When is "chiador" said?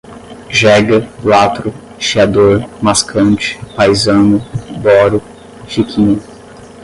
1.99-2.67